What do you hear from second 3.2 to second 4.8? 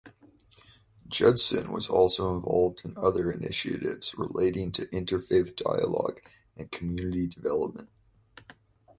initiatives relating